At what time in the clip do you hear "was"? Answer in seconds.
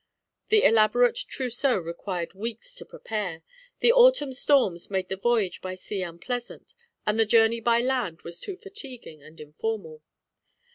8.23-8.39